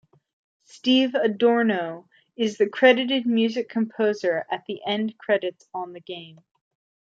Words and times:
Steve 0.63 1.13
Adorno 1.13 2.09
is 2.35 2.57
the 2.57 2.67
credited 2.67 3.27
music 3.27 3.69
composer 3.69 4.47
at 4.49 4.65
the 4.65 4.81
end 4.83 5.15
credits 5.19 5.67
on 5.75 5.93
the 5.93 5.99
game. 6.01 6.39